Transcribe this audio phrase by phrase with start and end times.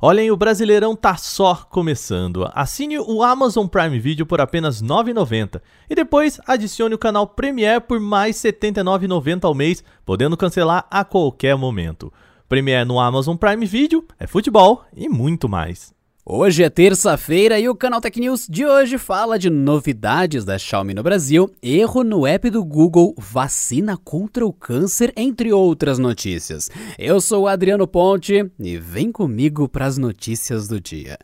[0.00, 2.48] Olhem, o Brasileirão tá só começando.
[2.54, 7.80] Assine o Amazon Prime Video por apenas R$ 9,90 e depois adicione o canal Premiere
[7.80, 12.12] por mais R$ 79,90 ao mês, podendo cancelar a qualquer momento.
[12.48, 15.97] Premiere no Amazon Prime Video é futebol e muito mais.
[16.30, 20.92] Hoje é terça-feira e o Canal Tech News de hoje fala de novidades da Xiaomi
[20.92, 26.68] no Brasil, erro no app do Google, vacina contra o câncer, entre outras notícias.
[26.98, 31.18] Eu sou o Adriano Ponte e vem comigo para as notícias do dia.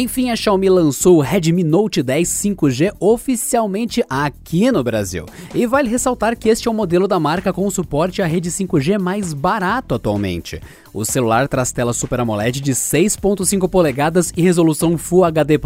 [0.00, 5.26] Enfim, a Xiaomi lançou o Redmi Note 10 5G oficialmente aqui no Brasil.
[5.52, 8.96] E vale ressaltar que este é o modelo da marca com suporte à rede 5G
[8.96, 10.62] mais barato atualmente.
[10.92, 15.58] O celular traz tela Super AMOLED de 6.5 polegadas e resolução Full HD+,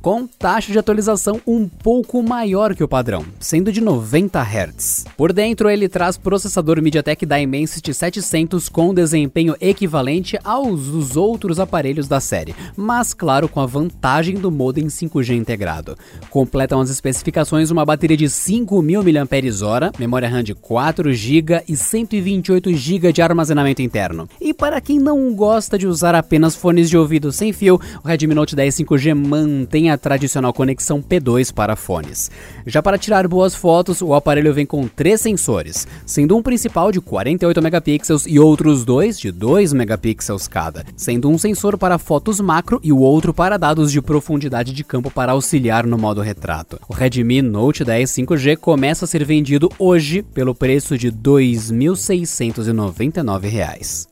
[0.00, 5.04] com taxa de atualização um pouco maior que o padrão, sendo de 90 Hz.
[5.16, 12.08] Por dentro, ele traz processador MediaTek Dimensity 700 com desempenho equivalente aos dos outros aparelhos
[12.08, 15.96] da série, mas claro com a vantagem do modem 5G integrado.
[16.30, 22.74] Completam as especificações uma bateria de 5.000 mAh, memória RAM de 4 GB e 128
[22.74, 24.28] GB de armazenamento interno.
[24.40, 28.32] E para quem não gosta de usar apenas fones de ouvido sem fio, o Redmi
[28.32, 32.30] Note 10 5G mantém a tradicional conexão P2 para fones.
[32.64, 37.00] Já para tirar boas fotos, o aparelho vem com três sensores, sendo um principal de
[37.00, 42.78] 48 megapixels e outros dois de 2 megapixels cada, sendo um sensor para fotos macro
[42.84, 46.78] e o outro para dados de profundidade de campo para auxiliar no modo retrato.
[46.88, 54.11] O Redmi Note 10 5G começa a ser vendido hoje pelo preço de R$ 2.699.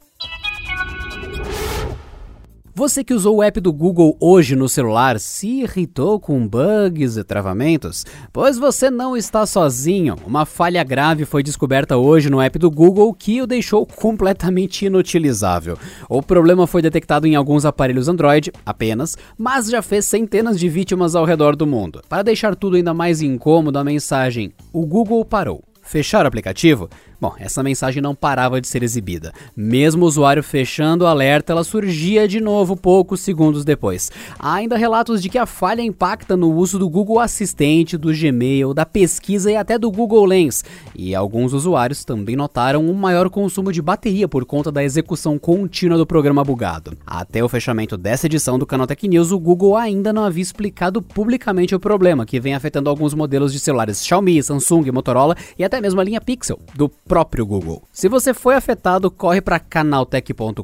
[2.80, 7.22] Você que usou o app do Google hoje no celular se irritou com bugs e
[7.22, 8.06] travamentos?
[8.32, 10.16] Pois você não está sozinho.
[10.26, 15.76] Uma falha grave foi descoberta hoje no app do Google que o deixou completamente inutilizável.
[16.08, 21.14] O problema foi detectado em alguns aparelhos Android apenas, mas já fez centenas de vítimas
[21.14, 22.00] ao redor do mundo.
[22.08, 25.62] Para deixar tudo ainda mais incômodo, a mensagem: o Google parou.
[25.82, 26.88] Fechar o aplicativo?
[27.20, 29.30] Bom, essa mensagem não parava de ser exibida.
[29.54, 34.10] Mesmo o usuário fechando o alerta, ela surgia de novo poucos segundos depois.
[34.38, 38.72] Há ainda relatos de que a falha impacta no uso do Google Assistente, do Gmail,
[38.72, 40.64] da pesquisa e até do Google Lens.
[40.94, 45.98] E alguns usuários também notaram um maior consumo de bateria por conta da execução contínua
[45.98, 46.96] do programa bugado.
[47.06, 51.02] Até o fechamento dessa edição do Canal Tech News, o Google ainda não havia explicado
[51.02, 55.82] publicamente o problema, que vem afetando alguns modelos de celulares Xiaomi, Samsung, Motorola e até
[55.82, 57.82] mesmo a linha Pixel, do próprio Google.
[57.92, 60.62] Se você foi afetado, corre para canaltech.com.br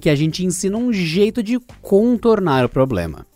[0.00, 3.26] que a gente ensina um jeito de contornar o problema.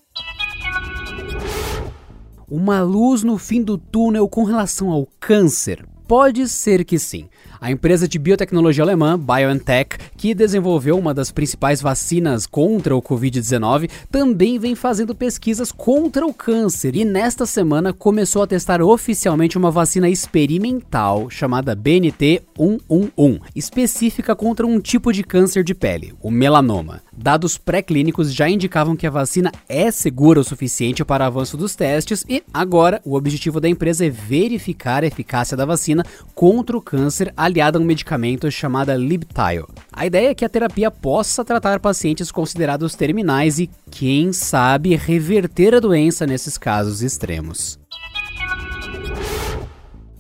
[2.51, 5.85] Uma luz no fim do túnel com relação ao câncer?
[6.09, 7.29] Pode ser que sim.
[7.65, 13.89] A empresa de biotecnologia alemã BioNTech, que desenvolveu uma das principais vacinas contra o Covid-19,
[14.11, 19.71] também vem fazendo pesquisas contra o câncer e nesta semana começou a testar oficialmente uma
[19.71, 27.01] vacina experimental chamada BNT111, específica contra um tipo de câncer de pele, o melanoma.
[27.17, 32.27] Dados pré-clínicos já indicavam que a vacina é segura o suficiente para avanço dos testes
[32.29, 36.05] e agora o objetivo da empresa é verificar a eficácia da vacina
[36.35, 39.69] contra o câncer aliada a um medicamento chamado Libtayo.
[39.93, 45.75] A ideia é que a terapia possa tratar pacientes considerados terminais e, quem sabe, reverter
[45.75, 47.79] a doença nesses casos extremos.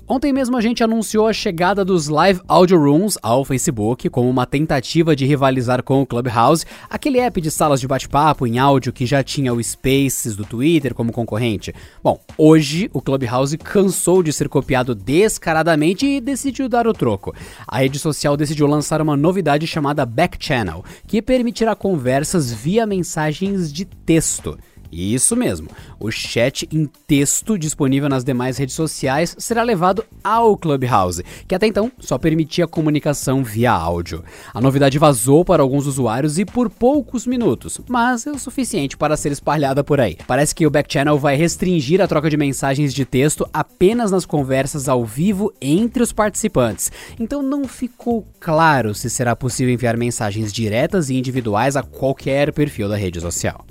[0.06, 4.44] Ontem mesmo a gente anunciou a chegada dos Live Audio Rooms ao Facebook como uma
[4.44, 9.06] tentativa de rivalizar com o Clubhouse, aquele app de salas de bate-papo em áudio que
[9.06, 11.74] já tinha o Spaces do Twitter como concorrente.
[12.02, 17.34] Bom, hoje o Clubhouse cansou de ser copiado descaradamente e decidiu dar o troco.
[17.66, 23.72] A rede social decidiu lançar uma novidade chamada Back Channel, que permitirá conversas via mensagens
[23.72, 24.58] de texto.
[24.94, 31.24] Isso mesmo, o chat em texto disponível nas demais redes sociais será levado ao Clubhouse,
[31.48, 34.22] que até então só permitia comunicação via áudio.
[34.54, 39.16] A novidade vazou para alguns usuários e por poucos minutos, mas é o suficiente para
[39.16, 40.16] ser espalhada por aí.
[40.28, 44.88] Parece que o Backchannel vai restringir a troca de mensagens de texto apenas nas conversas
[44.88, 51.10] ao vivo entre os participantes, então não ficou claro se será possível enviar mensagens diretas
[51.10, 53.66] e individuais a qualquer perfil da rede social.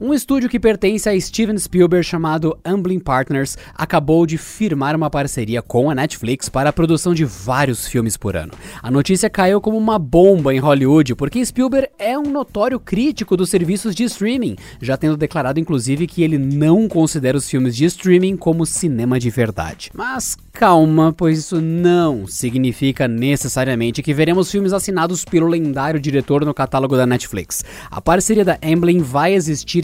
[0.00, 5.62] Um estúdio que pertence a Steven Spielberg chamado Amblin Partners acabou de firmar uma parceria
[5.62, 8.52] com a Netflix para a produção de vários filmes por ano.
[8.82, 13.50] A notícia caiu como uma bomba em Hollywood porque Spielberg é um notório crítico dos
[13.50, 18.36] serviços de streaming, já tendo declarado inclusive que ele não considera os filmes de streaming
[18.36, 19.92] como cinema de verdade.
[19.94, 26.54] Mas calma, pois isso não significa necessariamente que veremos filmes assinados pelo lendário diretor no
[26.54, 27.64] catálogo da Netflix.
[27.90, 29.34] A parceria da Amblin vai